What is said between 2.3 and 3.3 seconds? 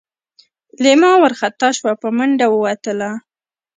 ووتله.